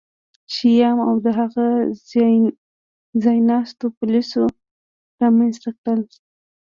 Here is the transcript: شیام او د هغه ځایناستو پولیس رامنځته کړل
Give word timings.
شیام 0.53 0.97
او 1.07 1.15
د 1.25 1.27
هغه 1.39 1.65
ځایناستو 3.23 3.85
پولیس 3.97 4.29
رامنځته 5.21 5.69
کړل 5.79 6.01